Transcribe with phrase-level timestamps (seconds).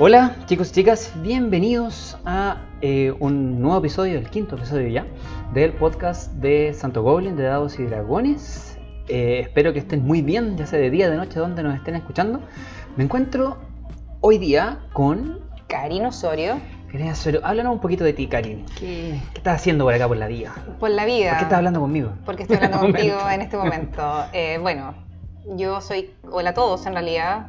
[0.00, 5.04] Hola chicos y chicas, bienvenidos a eh, un nuevo episodio, el quinto episodio ya,
[5.52, 8.78] del podcast de Santo Goblin de Dados y Dragones.
[9.08, 11.96] Eh, espero que estén muy bien, ya sea de día, de noche, donde nos estén
[11.96, 12.40] escuchando.
[12.96, 13.58] Me encuentro
[14.20, 15.40] hoy día con...
[15.66, 16.60] Karin Osorio.
[16.92, 18.64] Karina Osorio, háblanos un poquito de ti, Karin.
[18.78, 20.54] ¿Qué, qué estás haciendo por acá por la vida?
[20.78, 21.30] Por la vida.
[21.30, 22.12] ¿Por qué estás hablando conmigo?
[22.24, 24.26] Porque estoy hablando contigo en este momento.
[24.32, 24.94] Eh, bueno,
[25.44, 27.46] yo soy, hola a todos en realidad.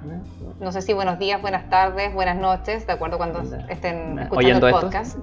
[0.60, 4.68] No sé si buenos días, buenas tardes, buenas noches, de acuerdo cuando estén escuchando Oyendo
[4.68, 4.86] el esto.
[4.86, 5.18] podcast.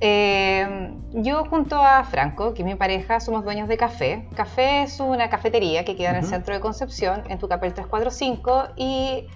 [0.00, 4.26] Eh, yo junto a Franco, que es mi pareja, somos dueños de Café.
[4.34, 9.26] Café es una cafetería que queda en el centro de Concepción, en Tucapel 345, y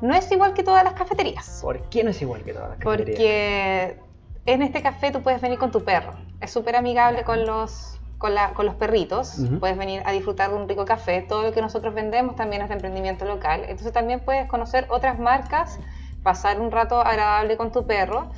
[0.00, 1.58] no es igual que todas las cafeterías.
[1.62, 3.18] ¿Por qué no es igual que todas las cafeterías?
[3.18, 3.98] Porque
[4.46, 6.14] en este café tú puedes venir con tu perro.
[6.40, 9.36] Es súper amigable con los, con, la- con los perritos.
[9.60, 11.20] Puedes venir a disfrutar de un rico café.
[11.20, 13.60] Todo lo que nosotros vendemos también es de emprendimiento local.
[13.68, 15.78] Entonces también puedes conocer otras marcas,
[16.22, 18.30] pasar un rato agradable con tu perro,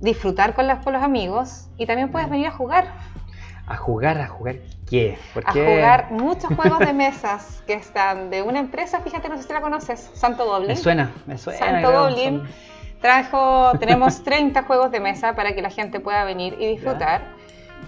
[0.00, 2.86] disfrutar con, las, con los amigos y también puedes venir a jugar.
[3.66, 4.20] ¿A jugar?
[4.20, 4.56] ¿A jugar
[4.88, 5.18] qué?
[5.32, 9.42] ¿Por A jugar muchos juegos de mesas que están de una empresa, fíjate, no sé
[9.42, 10.68] si la conoces, Santo Goblin.
[10.68, 11.58] Me suena, me suena.
[11.58, 12.48] Santo son-
[13.00, 17.34] trajo, tenemos 30 juegos de mesa para que la gente pueda venir y disfrutar.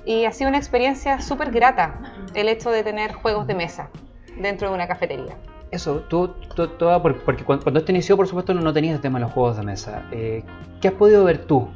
[0.07, 2.01] Y ha sido una experiencia súper grata
[2.35, 3.91] el hecho de tener juegos de mesa
[4.39, 5.35] dentro de una cafetería.
[5.73, 9.01] Eso, tú, tú- tú- por- porque cuando, esto inició, por supuesto, no, no tenías el
[9.01, 10.05] tema de los juegos de mesa.
[10.13, 10.45] Eh,
[10.81, 11.69] ¿Qué has podido ver tú?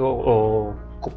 [0.00, 0.74] O, o-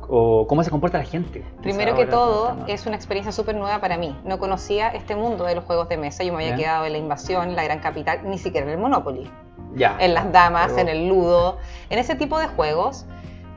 [0.10, 1.44] o cómo se comporta la gente?
[1.64, 4.16] Primero que todo, es una experiencia súper nueva para mí.
[4.24, 6.24] No conocía este mundo de los juegos de mesa.
[6.24, 8.78] Yo me había quedado en la invasión, en la gran capital, ni siquiera en el
[8.80, 9.30] Monopoly.
[9.76, 9.98] Ya.
[10.00, 11.58] en las damas, Pero- en el ludo,
[11.92, 13.06] en ese tipo de juegos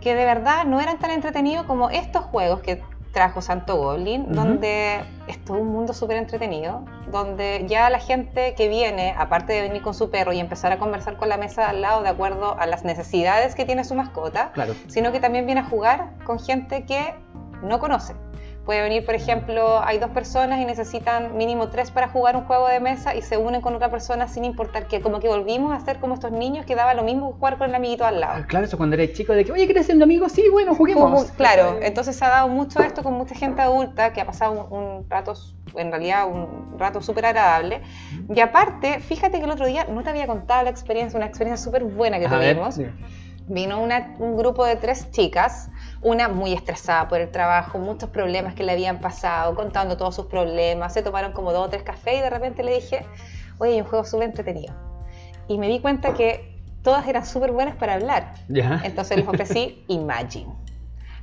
[0.02, 5.00] que de verdad no eran tan entretenidos como estos juegos que trajo Santo Goblin, donde
[5.28, 9.82] es todo un mundo súper entretenido, donde ya la gente que viene, aparte de venir
[9.82, 12.58] con su perro y empezar a conversar con la mesa de al lado de acuerdo
[12.58, 14.74] a las necesidades que tiene su mascota, Claro.
[14.88, 17.14] sino que también viene a jugar con gente que
[17.62, 18.14] no conoce.
[18.64, 22.68] Puede venir, por ejemplo, hay dos personas y necesitan mínimo tres para jugar un juego
[22.68, 25.84] de mesa y se unen con otra persona sin importar que como que volvimos a
[25.84, 28.34] ser como estos niños que daba lo mismo jugar con el amiguito al lado.
[28.38, 30.28] Ah, Claro, eso cuando eres chico, de que, oye, ¿quieres ser mi amigo?
[30.28, 31.32] Sí, bueno, juguemos.
[31.32, 34.78] Claro, entonces se ha dado mucho esto con mucha gente adulta que ha pasado un,
[34.78, 35.34] un rato,
[35.74, 37.82] en realidad un rato súper agradable.
[38.32, 41.62] Y aparte, fíjate que el otro día no te había contado la experiencia, una experiencia
[41.64, 42.76] súper buena que A ver, tuvimos.
[42.76, 42.84] sí.
[43.48, 45.68] Vino una- un grupo de tres chicas,
[46.02, 50.26] una muy estresada por el trabajo, muchos problemas que le habían pasado, contando todos sus
[50.26, 53.06] problemas, se tomaron como dos o tres cafés y de repente le dije,
[53.58, 54.74] oye, hay un juego súper entretenido.
[55.48, 58.34] Y me di cuenta que todas eran súper buenas para hablar.
[58.48, 58.80] Ya.
[58.84, 60.52] Entonces les ofrecí Imagine,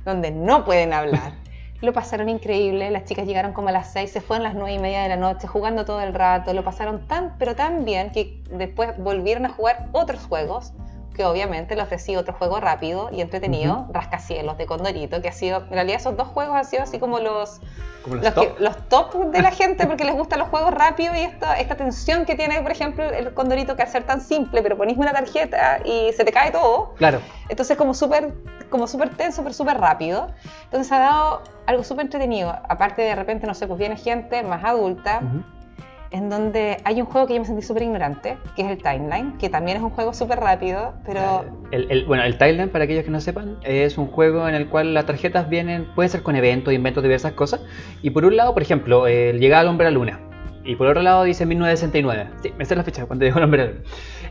[0.04, 1.34] donde no pueden hablar.
[1.82, 4.74] Lo pasaron increíble, las chicas llegaron como a las 6, se fueron a las 9
[4.74, 8.12] y media de la noche jugando todo el rato, lo pasaron tan, pero tan bien
[8.12, 10.74] que después volvieron a jugar otros juegos,
[11.14, 15.58] que obviamente le ofrecí otro juego rápido y entretenido, Rascacielos de Condorito, que ha sido,
[15.64, 17.60] en realidad esos dos juegos han sido así como los,
[18.02, 18.56] Como los los, top.
[18.56, 21.74] que- los top de la gente porque les gustan los juegos rápidos y esta, esta
[21.76, 25.12] tensión que tiene, por ejemplo, el Condorito que al ser tan simple, pero ponís una
[25.12, 26.94] tarjeta y se te cae todo.
[26.96, 27.20] Claro.
[27.48, 28.32] Entonces como súper
[28.70, 30.28] como súper tenso, pero súper rápido.
[30.66, 32.50] Entonces ha dado algo súper entretenido.
[32.68, 35.20] Aparte de repente, no sé, pues viene gente más adulta.
[36.12, 39.38] En donde hay un juego que yo me sentí súper ignorante, que es el Timeline,
[39.38, 41.44] que también es un juego súper rápido, pero...
[41.70, 44.68] El, el- bueno, el Timeline, para aquellos que no sepan, es un juego en el
[44.68, 47.60] cual las tarjetas vienen, pueden ser con eventos, inventos, diversas cosas.
[48.02, 50.20] Y por un lado, por ejemplo, eh, llega al hombre a la luna.
[50.62, 52.30] Y por otro lado dice 1969.
[52.42, 53.82] Sí, me sé la fecha cuando llegó el hombre a la luna.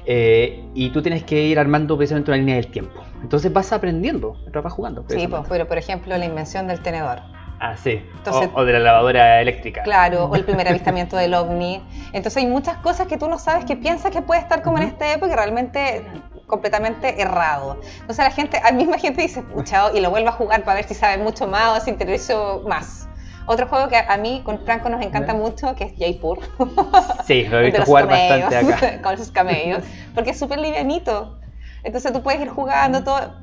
[0.05, 3.03] Eh, y tú tienes que ir armando precisamente una línea del tiempo.
[3.21, 5.03] Entonces vas aprendiendo, vas jugando.
[5.07, 7.19] Sí, pues, pero por ejemplo la invención del tenedor.
[7.59, 8.01] Ah, sí.
[8.17, 9.83] Entonces- o, o de la lavadora eléctrica.
[9.83, 11.83] Claro, o el primer avistamiento del ovni.
[12.13, 14.85] Entonces hay muchas cosas que tú no sabes que piensas que puede estar como en
[14.85, 16.05] esta época y realmente
[16.47, 17.79] completamente errado.
[17.99, 20.85] Entonces la gente, la misma gente dice, pucha, y lo vuelve a jugar para ver
[20.85, 23.07] si sabe mucho más o se interesó más.
[23.45, 26.39] Otro juego que a mí con Franco nos encanta mucho, que es Jaipur.
[27.25, 29.01] Sí, lo he visto jugar camellos, bastante acá.
[29.03, 29.83] con los camellos,
[30.15, 31.39] porque es súper livianito.
[31.83, 33.33] Entonces tú puedes ir jugando todo.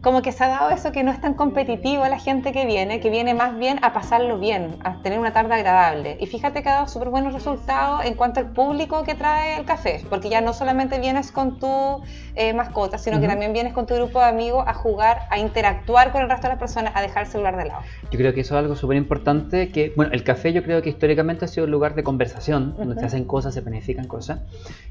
[0.00, 2.66] Como que se ha dado eso que no es tan competitivo a la gente que
[2.66, 6.16] viene, que viene más bien a pasarlo bien, a tener una tarde agradable.
[6.20, 9.64] Y fíjate que ha dado súper buenos resultados en cuanto al público que trae el
[9.64, 12.00] café, porque ya no solamente vienes con tu
[12.36, 13.32] eh, mascota, sino que Ujú.
[13.32, 16.50] también vienes con tu grupo de amigos a jugar, a interactuar con el resto de
[16.50, 17.82] las personas, a dejar el celular de lado.
[18.12, 20.90] Yo creo que eso es algo súper importante, que, bueno, el café yo creo que
[20.90, 23.00] históricamente ha sido un lugar de conversación, donde Ujú.
[23.00, 24.42] se hacen cosas, se planifican cosas,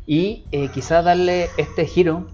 [0.06, 2.28] y eh, quizá darle este giro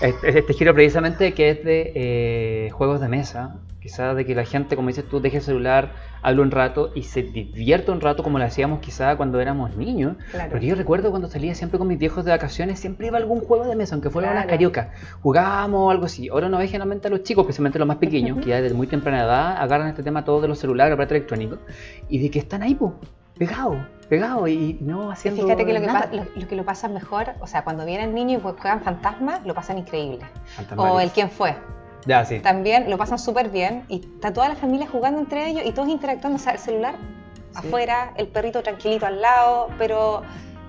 [0.00, 4.44] Este, este giro precisamente que es de eh, juegos de mesa, quizás de que la
[4.44, 5.92] gente, como dices tú, deje el celular,
[6.22, 10.16] hable un rato y se divierta un rato como lo hacíamos quizás cuando éramos niños.
[10.32, 10.50] Claro.
[10.50, 13.40] Porque yo recuerdo cuando salía siempre con mis viejos de vacaciones, siempre iba a algún
[13.40, 14.50] juego de mesa, aunque fuera una Claro.
[14.50, 14.92] carioca.
[15.22, 16.28] Jugábamos o algo así.
[16.28, 18.86] Ahora no ves generalmente a los chicos, especialmente los más pequeños, que ya desde muy
[18.86, 21.58] temprana edad agarran este tema todos de los celulares, aparatos electrónicos,
[22.08, 22.94] y de que están ahí, po,
[23.38, 23.76] pegados,
[24.06, 26.10] pegados y no haciendo Fíjate que lo que, nada.
[26.10, 29.44] pa- lo, lo que lo pasan mejor, o sea, cuando vienen niños y juegan fantasmas,
[29.46, 30.20] lo pasan increíble.
[30.76, 31.56] O el quién fue.
[32.06, 32.40] Ya, sí.
[32.40, 35.88] También lo pasan súper bien y está toda la familia jugando entre ellos y todos
[35.88, 36.36] interactuando.
[36.36, 36.94] O sea, el celular
[37.52, 37.68] Sí.
[37.68, 40.22] afuera, el perrito tranquilito al lado, pero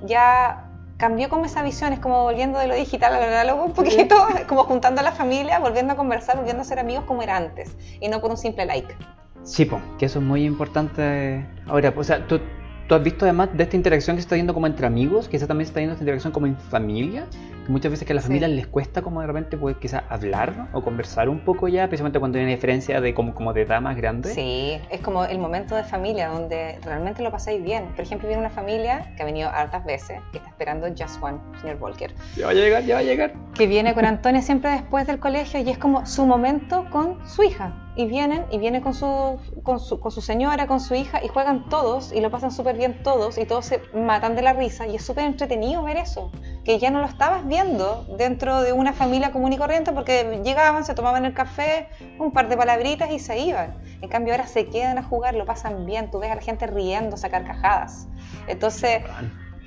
[0.06, 3.74] ya cambió como esa visión, es como volviendo de lo digital a lo análogo un
[3.74, 4.16] poquito,
[4.48, 7.76] como juntando a la familia, volviendo a conversar, volviendo a ser amigos como era antes
[8.00, 8.96] y no por un simple like.
[9.44, 11.46] Sí, po, que eso es muy importante.
[11.68, 12.40] Ahora, o sea, ¿tú,
[12.88, 15.48] tú has visto además de esta interacción que se está viendo como entre amigos, quizás
[15.48, 17.28] también se está viendo esta interacción como en familia,
[17.68, 18.30] muchas veces que a las Sí.
[18.30, 22.20] familias les cuesta como de repente pues quizás hablar o conversar un poco ya, especialmente
[22.20, 24.34] cuando hay una diferencia de como, como de edad más grande.
[24.34, 27.86] Sí, es como el momento de familia donde realmente lo pasáis bien.
[27.96, 31.38] Por ejemplo, viene una familia que ha venido hartas veces, que está esperando Just One,
[31.62, 32.14] señor Volker.
[32.38, 33.34] Ya va a llegar, ya va a llegar.
[33.56, 37.44] que viene con Antonia siempre después del colegio y es como su momento con su
[37.44, 37.82] hija.
[37.98, 41.30] Y vienen, y viene con su, con su, con su señora, con su hija, y
[41.30, 44.86] juegan todos, y lo pasan súper bien todos, y todos se matan de la risa,
[44.86, 46.30] y es súper entretenido ver eso,
[46.66, 50.84] que ya no lo estabas viendo dentro de una familia común y corriente, porque llegaban,
[50.84, 53.78] se tomaban el café, un par de palabritas y se iban.
[54.02, 56.66] En cambio ahora se quedan a jugar, lo pasan bien, tú ves a la gente
[56.66, 58.08] riendo, a carcajadas.
[58.48, 59.04] Entonces,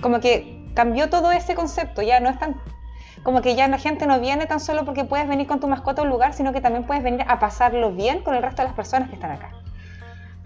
[0.03, 2.61] como que cambió todo ese concepto, ya no es tan
[3.23, 6.03] como que ya la gente no viene tan solo porque puedes venir con tu mascota
[6.03, 8.69] a un lugar, sino que también puedes venir a pasarlo bien con el resto de
[8.69, 9.58] las personas que están acá.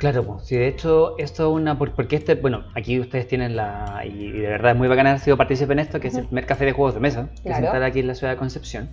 [0.02, 1.78] Claro, pues, sí, de hecho, esto es una.
[1.78, 4.02] por- Porque este, bueno, aquí ustedes tienen la.
[4.04, 6.44] Y de verdad es muy bacán haber sido partícipe en esto, que es el primer
[6.44, 7.64] café de juegos de mesa, que se Claro.
[7.66, 8.90] instala aquí en la ciudad de Concepción.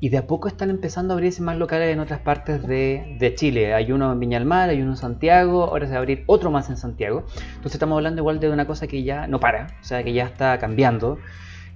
[0.00, 3.34] Y de a poco están empezando a abrirse más locales en otras partes de, de
[3.36, 3.74] Chile.
[3.74, 6.24] Hay uno en Viña del Mar, hay uno en Santiago, ahora se va a abrir
[6.26, 7.26] otro más en Santiago.
[7.48, 10.24] Entonces estamos hablando igual de una cosa que ya no para, o sea, que ya
[10.24, 11.18] está cambiando.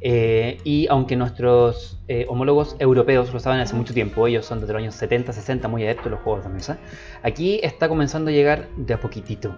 [0.07, 4.75] Eh, y aunque nuestros eh, homólogos europeos lo saben hace mucho tiempo, ellos son desde
[4.75, 6.77] los años 70, 60 muy adeptos a los juegos de mesa,
[7.23, 9.57] aquí está comenzando a llegar de a poquitito.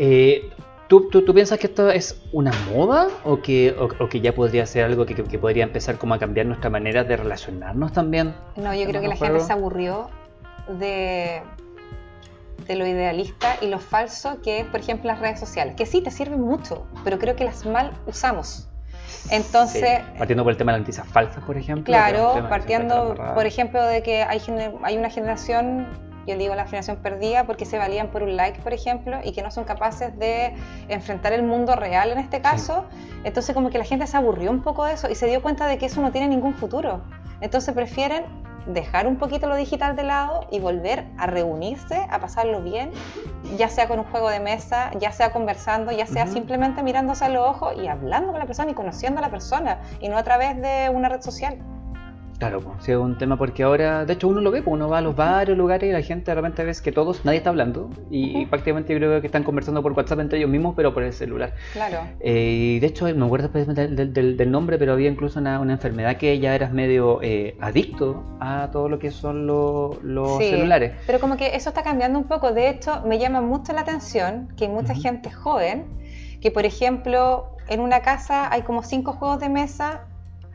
[0.00, 0.50] Eh,
[0.88, 4.34] ¿tú, tú, tú piensas que esto es una moda o que, o, o que ya
[4.34, 7.92] podría ser algo que, que- que podría empezar como a cambiar nuestra manera de relacionarnos
[7.92, 8.34] también?
[8.56, 10.08] No, yo ¿Con creo que la gente se aburrió
[10.80, 11.42] de,
[12.66, 16.00] de lo idealista y lo falso que es, por ejemplo, las redes sociales, que sí
[16.02, 18.66] te sirven mucho, pero creo que las mal usamos.
[19.30, 21.84] Entonces, Sí, partiendo por el tema de las noticias falsas, por ejemplo.
[21.84, 24.40] Claro, partiendo, por ejemplo, de que hay,
[24.82, 25.86] hay una generación,
[26.26, 29.42] yo digo la generación perdida, porque se valían por un like, por ejemplo, y que
[29.42, 30.54] no son capaces de
[30.88, 32.86] enfrentar el mundo real en este caso.
[33.24, 35.66] Entonces, como que la gente se aburrió un poco de eso y se dio cuenta
[35.66, 37.02] de que eso no tiene ningún futuro.
[37.40, 38.24] Entonces, prefieren
[38.66, 42.90] dejar un poquito lo digital de lado y volver a reunirse, a pasarlo bien,
[43.56, 47.28] ya sea con un juego de mesa, ya sea conversando, ya sea simplemente mirándose a
[47.28, 50.22] los ojos y hablando con la persona y conociendo a la persona, y no a
[50.22, 51.58] través de una red social.
[52.40, 54.88] Claro, pues, sí, es un tema porque ahora, de hecho uno lo ve, pues, uno
[54.88, 57.50] va a los varios lugares y la gente de repente ves que todos, nadie está
[57.50, 58.48] hablando y Ujú.
[58.48, 61.52] prácticamente yo creo que están conversando por WhatsApp entre ellos mismos, pero por el celular.
[61.74, 62.00] Claro.
[62.18, 65.74] Eh, y de hecho, me acuerdo del, del- del nombre, pero había incluso una, una
[65.74, 70.48] enfermedad que ya eras medio eh, adicto a todo lo que son lo- los Sí,
[70.48, 70.92] celulares.
[71.06, 72.52] Pero como que eso está cambiando un poco.
[72.52, 75.84] De hecho, me llama mucho la atención que hay mucha gente joven
[76.40, 80.06] que, por ejemplo, en una casa hay como cinco juegos de mesa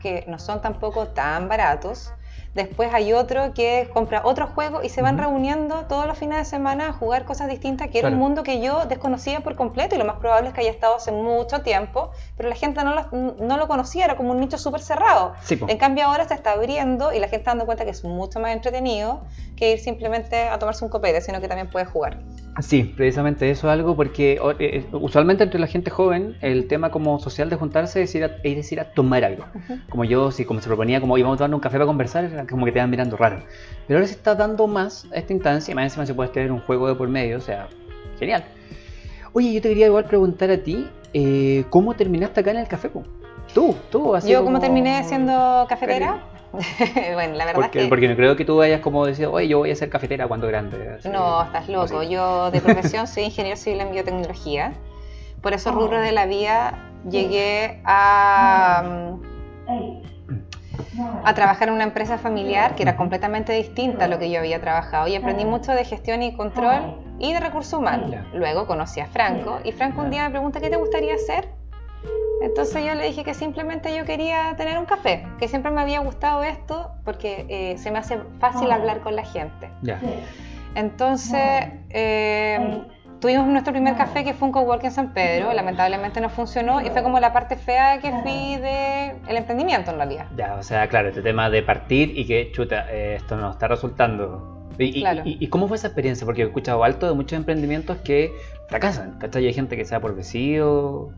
[0.06, 2.14] que no son tampoco tan baratos.
[2.56, 5.24] Después hay otro que compra otro juego y se van Ujú.
[5.24, 8.24] reuniendo todos los fines de semana a jugar cosas distintas, que era un Claro.
[8.24, 11.12] mundo que yo desconocía por completo y lo más probable es que haya estado hace
[11.12, 13.06] mucho tiempo, pero la gente no lo,
[13.40, 15.34] no lo conocía, era como un nicho súper cerrado.
[15.42, 15.60] Sí.
[15.68, 18.40] En cambio ahora se está abriendo y la gente está dando cuenta que es mucho
[18.40, 19.20] más entretenido
[19.54, 22.20] que ir simplemente a tomarse un copete, sino que también puedes jugar.
[22.62, 26.90] Sí, precisamente eso es algo porque o- eh, usualmente entre la gente joven el tema
[26.90, 29.44] como social de juntarse es ir a, es ir a tomar algo.
[29.90, 32.45] Como yo, si como se proponía, como íbamos a tomar un café para conversar, era
[32.46, 33.42] como que te iban mirando raro.
[33.86, 36.50] Pero ahora se está dando más a esta instancia, y más encima se puede tener
[36.52, 37.68] un juego de por medio, o sea,
[38.18, 38.44] genial.
[39.32, 42.88] Oye, yo te quería igual preguntar a ti, eh, ¿cómo terminaste acá en el café?
[42.88, 43.04] po?
[43.54, 46.24] Tú, tú, así Yo como terminé siendo cafetera,
[47.14, 47.88] bueno, la verdad Porque, es que...
[47.88, 50.46] porque no creo que tú vayas como decir, oye, yo voy a ser cafetera cuando
[50.48, 50.96] grande.
[50.98, 52.00] así, No, estás loco.
[52.00, 52.10] así.
[52.10, 54.72] Yo de profesión soy ingeniero civil en biotecnología.
[55.42, 55.78] Por esos Oh.
[55.78, 58.82] rubros de la vida llegué a,
[61.24, 64.60] a trabajar en una empresa familiar que era completamente distinta a lo que yo había
[64.60, 65.08] trabajado.
[65.08, 68.14] Y aprendí mucho de gestión y control y de recursos humanos.
[68.32, 71.48] Luego conocí a Franco y Franco un día me pregunta, ¿qué te gustaría hacer?
[72.42, 76.00] Entonces yo le dije que simplemente yo quería tener un café, que siempre me había
[76.00, 79.70] gustado esto porque eh, se me hace fácil hablar con la gente.
[80.74, 82.84] Entonces eh,
[83.20, 86.90] tuvimos nuestro primer café que fue un coworking en San Pedro, lamentablemente no funcionó y
[86.90, 90.26] fue como la parte fea que fui de el emprendimiento en realidad.
[90.36, 93.68] Ya, o sea, claro, este tema de partir y que, chuta, eh, esto no está
[93.68, 94.52] resultando.
[94.78, 95.22] Y, Claro.
[95.24, 96.26] y- y cómo fue esa experiencia?
[96.26, 98.32] Porque he escuchado alto de muchos emprendimientos que
[98.68, 99.46] fracasan, ¿cachai?
[99.46, 101.08] Hay gente que sea por vecino.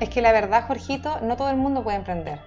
[0.00, 2.40] Es que la verdad, Jorgito, no todo el mundo puede emprender.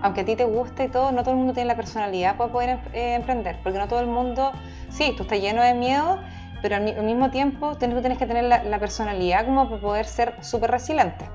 [0.00, 2.50] Aunque a ti te guste y todo, no todo el mundo tiene la personalidad para
[2.50, 3.56] poder eh, emprender.
[3.62, 4.52] Porque no todo el mundo,
[4.88, 6.18] sí, tú estás lleno de miedo,
[6.62, 9.80] pero al, mi- al mismo tiempo tú tienes que tener la, la personalidad como para
[9.80, 11.28] poder ser súper resiliente.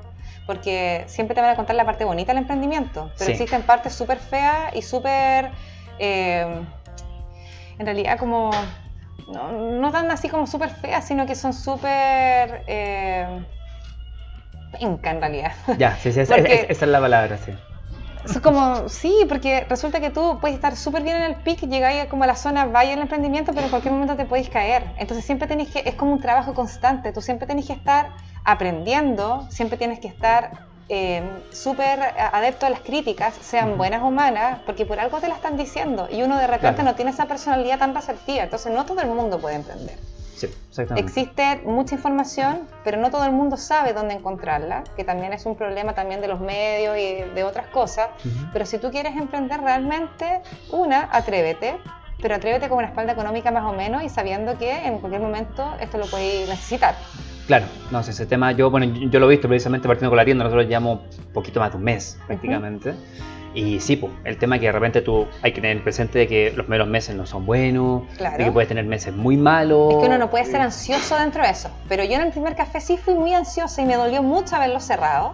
[0.45, 3.31] Porque siempre te van a contar la parte bonita del emprendimiento, pero Sí.
[3.33, 5.51] existen partes súper feas y súper,
[5.99, 6.45] eh,
[7.77, 8.49] en realidad como,
[9.27, 12.63] no, no tan así como súper feas, sino que son súper...
[12.67, 13.27] Eh,
[14.79, 15.51] penca en realidad.
[15.77, 17.51] Ya, sí, sí, esa, Porque- esa- esa es la palabra, sí.
[18.29, 22.05] Es como, sí, porque resulta que tú puedes estar súper bien en el pic, llegáis
[22.05, 24.83] como a la zona valle del emprendimiento, pero en cualquier momento te podéis caer.
[24.97, 28.11] Entonces siempre tenéis que, es como un trabajo constante, tú siempre tenés que estar
[28.43, 34.59] aprendiendo, siempre tienes que estar eh, súper adepto a las críticas, sean buenas o malas,
[34.65, 36.91] porque por algo te la están diciendo y uno de repente Claro.
[36.91, 39.97] no tiene esa personalidad tan receptiva, entonces no todo el mundo puede emprender.
[40.37, 41.09] Sí, exactamente.
[41.09, 45.55] Existe mucha información, pero no todo el mundo sabe dónde encontrarla, que también es un
[45.55, 48.09] problema también de los medios y de otras cosas.
[48.53, 50.41] Pero si tú quieres emprender realmente,
[50.71, 51.77] una, atrévete,
[52.21, 55.73] pero atrévete con una espalda económica más o menos y sabiendo que en cualquier momento
[55.79, 56.93] esto lo puedes necesitar.
[57.47, 60.17] Claro, no sé, ese tema, yo, bueno, yo, yo lo he visto precisamente partiendo con
[60.17, 62.93] la tienda, nosotros llevamos un poquito más de un mes prácticamente.
[63.57, 66.27] Y sí, pues, el tema es que de repente tú hay que tener presente de
[66.27, 68.37] que los primeros meses no son buenos, Claro.
[68.37, 69.93] de que puedes tener meses muy malos.
[69.95, 71.69] Es que uno no puede ser ansioso dentro de eso.
[71.89, 74.79] Pero yo en el primer café sí fui muy ansiosa y me dolió mucho haberlo
[74.79, 75.33] cerrado.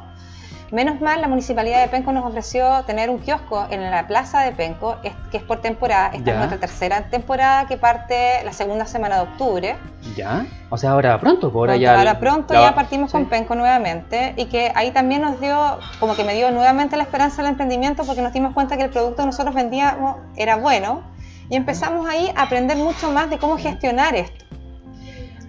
[0.74, 4.54] Menos mal, la municipalidad de Penco nos ofreció tener un kiosco en la plaza de
[4.54, 4.98] Penco,
[5.30, 6.08] que es por temporada.
[6.08, 6.32] Esta Ya.
[6.32, 9.76] es nuestra tercera temporada que parte la segunda semana de octubre.
[10.16, 10.48] ¿Ya?
[10.72, 11.96] O sea, ahora pronto, pues ahora Pronto, ya...
[12.00, 13.18] ahora pronto la- ya partimos sí.
[13.18, 17.04] con Penco nuevamente y que ahí también nos dio, como que me dio nuevamente la
[17.04, 21.04] esperanza del emprendimiento porque nos dimos cuenta que el producto que nosotros vendíamos era bueno
[21.50, 24.43] y empezamos ahí a aprender mucho más de cómo gestionar esto.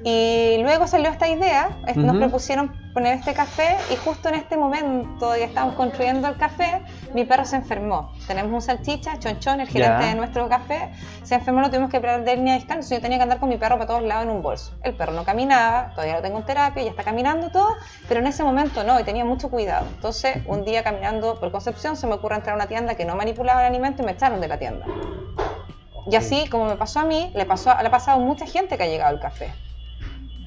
[0.06, 2.18] Y luego salió esta idea, es- nos Ujú.
[2.18, 6.82] propusieron poner este café y justo en este momento que estábamos construyendo el café,
[7.14, 8.12] mi perro se enfermó.
[8.26, 10.08] Tenemos un salchicha, Chonchón, el gerente Ya.
[10.10, 10.90] de nuestro café,
[11.22, 13.48] se enfermó, lo tuvimos que operar de línea discal, entonces yo tenía que andar con
[13.48, 14.74] mi perro para todos lados en un bolso.
[14.82, 17.68] El perro no caminaba, todavía lo tengo en terapia, ya está caminando todo,
[18.06, 19.86] pero en ese momento no, y tenía mucho cuidado.
[19.88, 23.16] Entonces, un día caminando por Concepción, se me ocurre entrar a una tienda que no
[23.16, 24.84] manipulaba el alimento y me echaron de la tienda.
[26.10, 28.76] Y así, como me pasó a mí, le, pasó, le ha pasado a mucha gente
[28.76, 29.50] que ha llegado al café.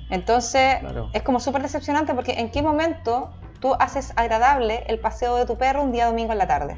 [0.09, 1.09] Entonces, Claro.
[1.13, 5.57] es como súper decepcionante porque en qué momento tú haces agradable el paseo de tu
[5.57, 6.77] perro un día domingo en la tarde.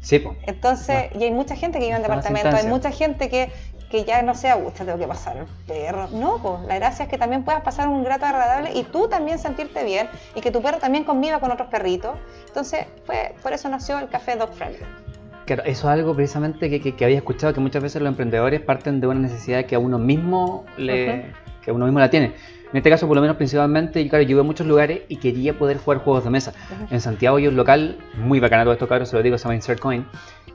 [0.00, 0.36] Sí, pues.
[0.46, 3.52] Entonces, y hay mucha gente que vive en Todas las departamento, hay mucha gente que,
[3.88, 6.08] que ya no se gusta, tengo que pasar el perro.
[6.08, 9.38] No, pues la gracia es que también puedas pasar un grato agradable y tú también
[9.38, 12.16] sentirte bien y que tu perro también conviva con otros perritos.
[12.48, 14.84] Entonces, fue, por eso nació el café Dog Friendly.
[15.46, 18.60] Claro, eso es algo precisamente que, que- que había escuchado que muchas veces los emprendedores
[18.60, 21.04] parten de una necesidad que a uno mismo le,
[21.64, 22.26] que uno mismo la tiene.
[22.72, 25.52] En este caso, por lo menos principalmente, claro, yo iba a muchos lugares y quería
[25.58, 26.52] poder jugar juegos de mesa.
[26.90, 29.56] En Santiago hay un local muy bacana todo esto, claro, se lo digo, se llama
[29.56, 30.06] Insert Coin,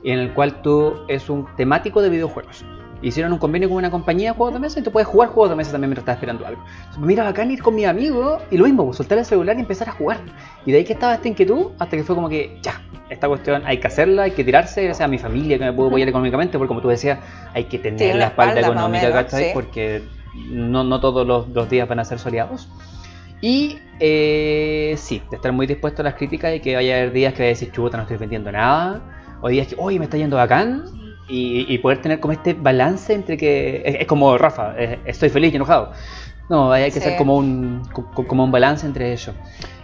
[0.02, 2.64] en el cual tú es un temático de videojuegos.
[3.00, 5.50] Hicieron un convenio con una compañía de juegos de mesa y tú puedes jugar juegos
[5.50, 6.62] de mesa también mientras estás esperando algo.
[6.78, 9.60] Entonces, Mira, bacán ir con mi amigo y lo mismo, pues, soltar el celular y
[9.60, 10.18] empezar a jugar.
[10.66, 13.62] Y de ahí que estaba esta inquietud hasta que fue como que, ya, esta cuestión
[13.64, 16.58] hay que hacerla, hay que tirarse, ya sea mi familia que me puedo apoyar económicamente,
[16.58, 17.18] porque como tú decías,
[17.54, 19.44] hay que tener Sí, la espalda, espalda, económica, menos, sí.
[19.54, 20.02] Porque
[20.50, 22.68] no, no todos los, los días van a ser soleados.
[23.40, 27.12] Y eh, sí, de estar muy dispuesto a las críticas y que vaya a haber
[27.12, 29.00] días que vaya a decir, chuta, no estoy vendiendo nada.
[29.40, 30.84] O días que, oye, me está yendo bacán.
[31.28, 33.82] Y, y poder tener como este balance entre que.
[33.84, 35.92] Es, es como Rafa, eh, estoy feliz y enojado.
[36.48, 37.00] No, hay que Sí.
[37.00, 39.34] ser como un, co- como un balance entre ellos.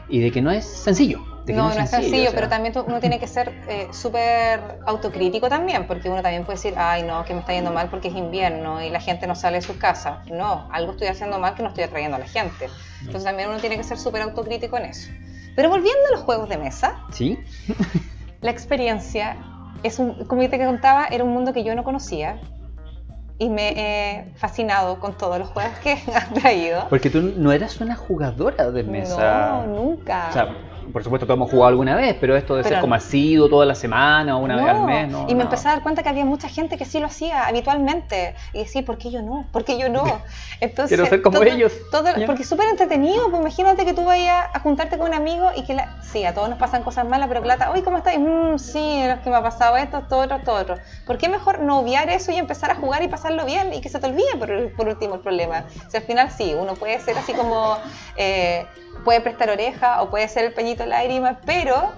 [0.09, 1.19] Y de que no es sencillo.
[1.45, 3.89] de que No, no es sencillo, o sea, pero también uno tiene que ser eh,
[3.93, 7.91] súper autocrítico también, porque uno también puede decir, ay, no, que me está yendo mal
[7.91, 10.21] porque es invierno y la gente no sale de sus casas.
[10.31, 12.71] No, algo estoy haciendo mal que no estoy atrayendo a la gente.
[13.01, 15.11] Entonces también uno tiene que ser súper autocrítico en eso.
[15.55, 17.39] Pero volviendo a los juegos de mesa, Sí,
[18.41, 19.37] la experiencia
[19.85, 22.41] es un, como te contaba, era un mundo que yo no conocía
[23.39, 26.87] y me he fascinado con todos los juegos que han traído.
[26.89, 29.65] porque tú no eras una jugadora de mesa.
[29.67, 30.29] No, nunca.
[30.31, 30.49] O sea,
[30.93, 32.97] por supuesto todos hemos jugado alguna vez, pero esto de Pero ser como no.
[32.97, 35.27] asiduo toda la semana o una vez al mes, no.
[35.29, 38.35] y me empecé a dar cuenta que había mucha gente que sí lo hacía habitualmente.
[38.53, 39.47] Y decía, ¿por qué yo no?
[39.53, 40.05] ¿Por qué yo no?
[40.61, 41.73] Entonces, Quiero ser como todo- ellos.
[41.91, 43.29] todo- porque es súper entretenido.
[43.31, 46.35] Pues imagínate que tú vayas a juntarte con un amigo y que la, sí, a
[46.35, 48.15] todos nos pasan cosas malas, pero la, oye, ¿cómo estás?
[48.19, 50.75] Mm, sí, es que me ha pasado esto, esto, otro, esto, otro.
[51.07, 53.89] ¿Por qué mejor no obviar eso y empezar a jugar y pasarlo bien y que
[53.89, 55.65] se te olvide por, por último el problema?
[55.89, 57.77] Si al final sí, uno puede ser así como,
[58.17, 58.67] eh,
[59.05, 61.93] puede prestar oreja o puede ser el peñito de lágrimas, pero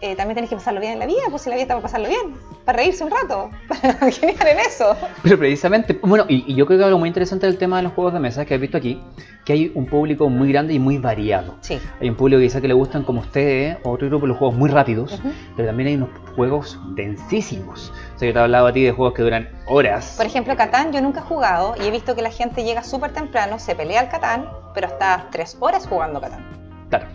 [0.00, 1.82] eh, también tenés que pasarlo bien en la vida, pues si la vida está para
[1.82, 2.34] pasarlo bien,
[2.66, 4.94] para reírse un rato, para genial en eso.
[5.22, 7.92] Pero precisamente, bueno, y, y yo creo que algo muy interesante del tema de los
[7.94, 9.00] juegos de mesa que has visto aquí,
[9.46, 11.54] que hay un público muy grande y muy variado.
[11.62, 11.78] Sí.
[12.00, 15.18] Hay un público quizá que le gustan como ustedes, otro grupo los juegos muy rápidos,
[15.56, 17.92] pero también hay unos juegos densísimos.
[18.16, 20.14] O sea, yo te he hablado a ti de juegos que duran horas.
[20.16, 23.12] Por ejemplo, Catán yo nunca he jugado y he visto que la gente llega súper
[23.12, 26.44] temprano, se pelea al Catán, pero está tres horas jugando Catán.
[26.90, 27.06] Claro.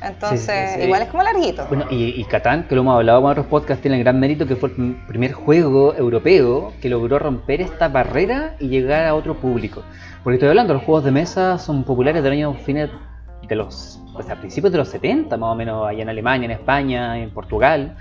[0.00, 0.86] Entonces, Sí, sí, sí.
[0.86, 1.66] igual es como larguito.
[1.68, 4.46] Bueno, y, y Catán, que lo hemos hablado en otros podcasts, tiene el gran mérito
[4.46, 9.14] que fue el prim- primer juego europeo que logró romper esta barrera y llegar a
[9.16, 9.82] otro público.
[10.22, 12.90] Porque estoy hablando, los juegos de mesa son populares del año fines
[13.48, 16.52] de los, o sea, principios de los 70, más o menos, allá en Alemania, en
[16.52, 17.96] España, en Portugal.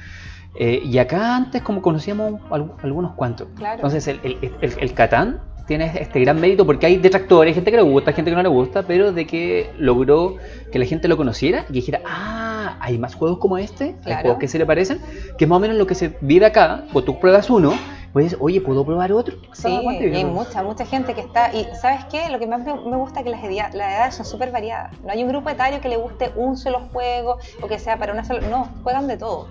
[0.59, 3.47] Eh, y acá antes como conocíamos al- algunos cuantos.
[3.55, 3.75] Claro.
[3.75, 7.71] Entonces el, el, el- el Catán tiene este gran mérito porque hay detractores, hay gente
[7.71, 10.37] que le gusta, gente que no le gusta, pero de que logró
[10.71, 14.21] que la gente lo conociera y dijera, ah, hay más juegos como este, hay Claro.
[14.21, 14.99] juegos que se le parecen,
[15.37, 17.73] que es más o menos lo que se vive acá, cuando tú pruebas uno,
[18.13, 19.35] pues oye, ¿puedo probar otro?
[19.51, 21.53] Sí, Ah, aguante, y hay mucha, mucha gente que está.
[21.53, 22.29] Y ¿sabes qué?
[22.31, 24.91] Lo que más me, gusta es que las edades son súper variadas.
[25.03, 28.13] No hay un grupo etario que le guste un solo juego o que sea para
[28.13, 28.47] una sola.
[28.49, 29.49] No, juegan de todo.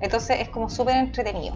[0.00, 1.54] Entonces es como súper entretenido.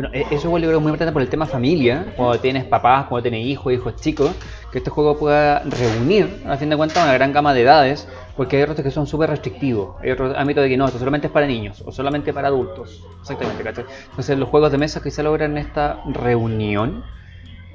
[0.00, 3.04] Bueno, e- eso igual yo creo muy importante por el tema familia, cuando tienes papás,
[3.06, 4.30] cuando tienes hijos, hijos chicos,
[4.72, 8.56] que este juego pueda reunir, a fin de cuentas, una gran gama de edades, porque
[8.56, 11.32] hay otros que son súper restrictivos, hay otros ámbitos de que no, esto solamente es
[11.34, 13.84] para niños, o solamente para adultos, exactamente, ¿cachai?
[14.08, 17.04] Entonces los juegos de mesa que se logran esta reunión,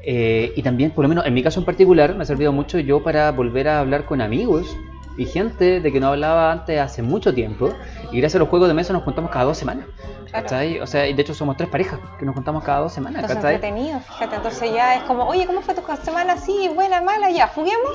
[0.04, 2.80] eh, y también, por lo menos en mi caso en particular, me ha servido mucho
[2.80, 4.76] yo para volver a hablar con amigos
[5.18, 7.74] y gente de que no hablaba antes hace mucho tiempo,
[8.12, 9.86] y gracias a los juegos de mesa nos juntamos cada dos semanas.
[10.30, 10.44] Claro.
[10.48, 10.80] ¿Cachai?
[10.80, 13.38] O sea, y de hecho somos tres parejas que nos juntamos cada dos semanas, Entonces
[13.38, 13.56] ¿cachai?
[13.56, 14.36] entretenido, fíjate.
[14.36, 16.36] Entonces ya es como, oye, ¿cómo fue tu semana?
[16.38, 17.92] Sí, buena, mala, ya, juguemos.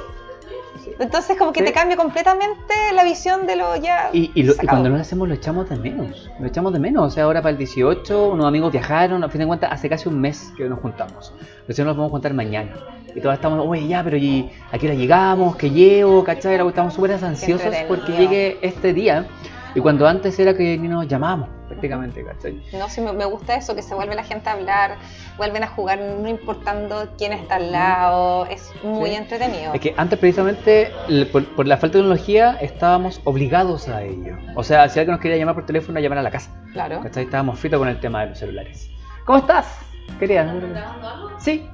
[0.98, 1.66] Entonces como que Sí.
[1.66, 4.10] te cambia completamente la visión de lo ya.
[4.12, 6.78] Y, y lo- y cuando no lo hacemos lo echamos de menos, lo echamos de
[6.78, 7.04] menos.
[7.06, 10.08] O sea, ahora para el 18 unos amigos viajaron, a fin de cuentas hace casi
[10.08, 11.32] un mes que nos juntamos.
[11.68, 12.72] Recién nos vamos a juntar mañana.
[13.14, 15.56] Y todos estamos, oye, ya, pero ¿y a qué hora llegamos?
[15.56, 16.24] ¿Qué llevo?
[16.24, 16.54] ¿Cachai?
[16.66, 19.26] Estamos súper ansiosos porque llegue este día.
[19.74, 22.60] Y cuando antes era que ni nos llamábamos, prácticamente, ¿cachai?
[22.72, 24.96] No, sí, me, gusta eso, que se vuelve la gente a hablar,
[25.36, 29.16] vuelven a jugar, no importando quién está al lado, es muy Sí.
[29.16, 29.72] entretenido.
[29.72, 30.90] Es que antes precisamente
[31.30, 34.36] por, por la falta de tecnología estábamos obligados a ello.
[34.56, 36.50] O sea, si alguien nos quería llamar por teléfono, llamar a la casa.
[36.72, 37.00] Claro.
[37.02, 37.24] ¿Cachai?
[37.24, 38.90] Estábamos fritos con el tema de los celulares.
[39.24, 39.78] ¿Cómo estás?
[40.18, 40.52] Querida.
[40.52, 41.30] grabando algo?
[41.38, 41.70] Sí.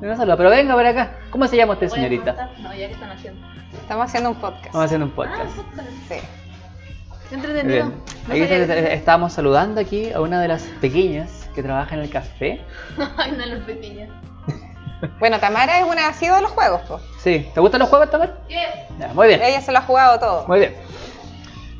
[0.00, 1.10] Me saluda, pero venga para acá.
[1.30, 2.50] ¿Cómo se llama usted, señorita?
[2.60, 3.46] No, ya que están haciendo.
[3.72, 4.66] Estamos haciendo un podcast.
[4.72, 5.56] Vamos haciendo un Ah, podcast.
[5.56, 5.88] podcast.
[6.08, 7.34] Sí.
[7.34, 7.86] Entretenido.
[7.88, 8.02] bien.
[8.28, 12.10] No Ahí que- estábamos saludando aquí a una de las pequeñas que trabaja en el
[12.10, 12.60] café.
[13.16, 14.08] Ay, una de las pequeñas.
[15.20, 17.00] Bueno, Tamara es una así de los juegos, pues.
[17.20, 17.48] Sí.
[17.54, 18.40] ¿Te gustan los juegos, Tamar?
[18.48, 18.58] Yes.
[18.98, 19.40] Ya, muy bien.
[19.42, 20.48] Ella se lo ha jugado todo.
[20.48, 20.74] Muy bien.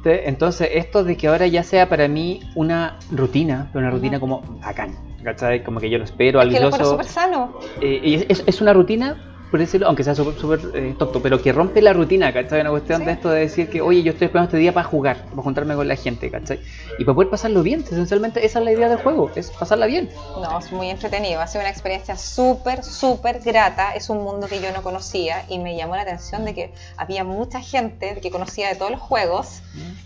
[0.04, 4.40] Entonces, esto de que ahora ya sea para mí una rutina, pero una rutina como
[4.64, 5.62] bacán, ¿cachai?
[5.64, 6.90] Como que yo lo espero, Es que encuentro ansioso.
[6.92, 7.58] súper sano.
[7.80, 9.16] Eh, es, es una rutina,
[9.50, 12.60] por decirlo, aunque sea súper súper, eh, tonto, pero que rompe la rutina, ¿cachai?
[12.60, 13.06] Una cuestión Sí.
[13.06, 15.74] de esto de decir que, oye, yo estoy esperando este día para jugar, para juntarme
[15.74, 16.60] con la gente, ¿cachai?
[16.98, 20.10] Y para poder pasarlo bien, esencialmente esa es la idea del juego, es pasarla bien.
[20.42, 21.40] No, es muy entretenido.
[21.40, 23.92] Ha sido una experiencia súper, súper grata.
[23.92, 27.24] Es un mundo que yo no conocía y me llamó la atención de que había
[27.24, 29.62] mucha gente que conocía de todos los juegos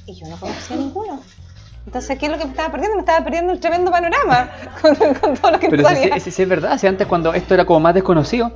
[0.07, 1.21] y yo no conocía ninguno.
[1.87, 2.97] Entonces, ¿qué es lo que me estaba perdiendo?
[2.97, 5.89] Me estaba perdiendo un tremendo panorama con, con todo lo que Pero no
[6.21, 8.53] sí, sí, es verdad, si antes cuando esto era como más desconocido,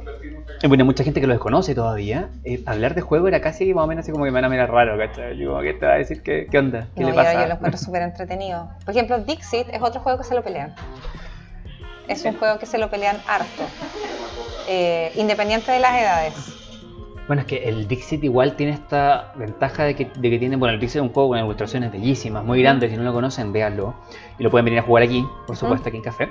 [0.62, 3.84] y bueno, mucha gente que lo desconoce todavía, eh, hablar de juego era casi más
[3.84, 5.36] o menos así como que me van a mirar raro, ¿cachai?
[5.36, 6.88] Yo que te va a decir, ¿qué, qué onda?
[6.94, 7.34] ¿Qué No, le yo- pasa?
[7.34, 8.70] Yo, lo encuentro súper entretenido.
[8.84, 10.74] Por ejemplo, Dixit es otro juego que se lo pelean.
[12.08, 13.64] Es un juego que se lo pelean harto.
[14.68, 16.56] Eh, independiente de las edades.
[17.26, 20.74] Bueno, es que el Dixit igual tiene esta ventaja de que, de que tiene, bueno,
[20.74, 23.94] el Dixit es un juego con ilustraciones bellísimas, muy grandes, si no lo conocen, véanlo.
[24.38, 26.28] Y lo pueden venir a jugar aquí, por supuesto, aquí en Café.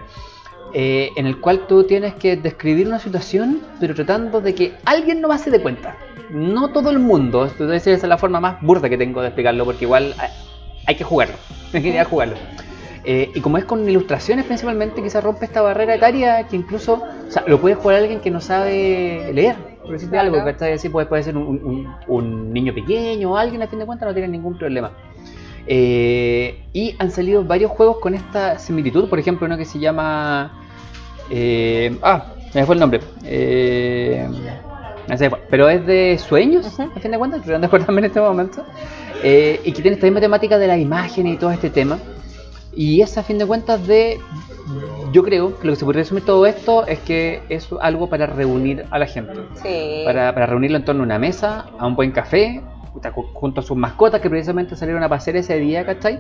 [0.74, 5.22] Eh, en el cual tú tienes que describir una situación, pero tratando de que alguien
[5.22, 5.98] no se dé cuenta.
[6.30, 9.86] No todo el mundo, esa es la forma más burda que tengo de explicarlo, porque
[9.86, 10.30] igual hay,
[10.86, 11.36] hay que jugarlo,
[11.74, 12.36] hay que ir a jugarlo.
[13.04, 17.32] Eh, y como es con ilustraciones principalmente, quizás rompe esta barrera etaria que incluso, o
[17.32, 19.75] sea, lo puede jugar alguien que no sabe leer,
[20.10, 20.36] Claro.
[20.36, 20.74] algo, ¿cachai?
[20.74, 24.08] Así puede, puede ser un, un- un niño pequeño o alguien, a fin de cuentas,
[24.08, 24.92] no tiene ningún problema.
[25.68, 29.10] Eh, y han salido varios juegos con esta similitud.
[29.10, 30.52] Por ejemplo, uno que se llama.
[31.30, 33.00] eh, ah, me fue el nombre.
[33.24, 34.28] Eh,
[35.08, 38.22] no sé, pero es de sueños, a fin de cuentas, tratando de acordarme en este
[38.22, 38.64] momento.
[39.24, 41.98] Y que tiene esta misma temática de la imagen y todo este tema.
[42.76, 44.20] Y es a fin de cuentas de.
[45.16, 48.26] Yo creo que lo que se podría resumir todo esto es que es algo para
[48.26, 49.32] reunir a la gente.
[49.64, 50.02] Sí.
[50.04, 52.62] Para, para reunirlo en torno a una mesa, a un buen café,
[53.34, 56.20] junto a sus mascotas que precisamente salieron a pasear ese día, ¿cachai?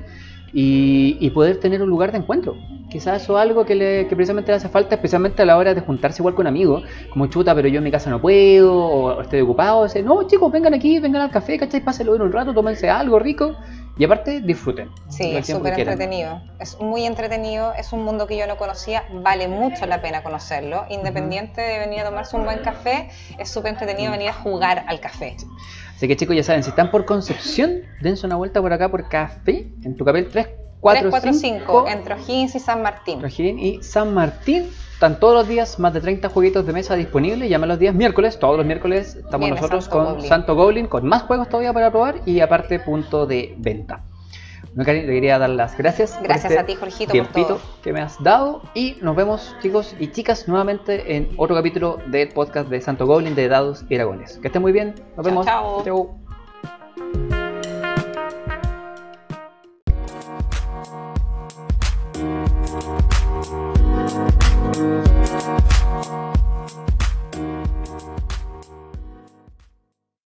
[0.53, 2.55] Y, y poder tener un lugar de encuentro.
[2.89, 5.73] Quizás eso es algo que, le, que precisamente le hace falta, especialmente a la hora
[5.73, 9.21] de juntarse igual con amigos, como chuta, pero yo en mi casa no puedo, o
[9.21, 9.83] estoy ocupado.
[9.83, 11.83] Dice, no, chicos, vengan aquí, vengan al café, ¿cachai?
[11.83, 13.57] Pásenlo bien un rato, tómense algo rico
[13.97, 14.89] y aparte disfruten.
[15.09, 16.41] Sí, es súper entretenido.
[16.59, 20.85] Es muy entretenido, es un mundo que yo no conocía, vale mucho la pena conocerlo.
[20.89, 24.99] Independiente de venir a tomarse un buen café, es súper entretenido venir a jugar al
[24.99, 25.37] café.
[25.95, 29.07] Así que chicos, ya saben, si están por Concepción, dense una vuelta por acá por
[29.07, 33.19] café, en tu papel 345 345 entre O'Higgins y San Martín.
[33.19, 34.69] Trajín y San Martín.
[34.95, 37.49] Están todos los días más de 30 jueguitos de mesa disponibles.
[37.49, 38.39] Llamen los días miércoles.
[38.39, 40.29] Todos los miércoles estamos Viene nosotros Santo con Goblin.
[40.29, 44.05] Santo Goblin, con más juegos todavía para probar y aparte punto de venta.
[44.73, 46.13] No, le quería dar las gracias.
[46.13, 47.59] por Gracias este a ti, Jorgito, por tiempito todo.
[47.83, 48.61] que me has dado.
[48.73, 53.35] Y nos vemos, chicos y chicas, nuevamente en otro capítulo del podcast de Santo Goblin
[53.35, 54.37] de Dados y Dragones.
[54.37, 54.95] Que estén muy bien.
[55.17, 55.45] Nos Chao, vemos.
[55.45, 55.83] chao.
[55.83, 57.34] Chau.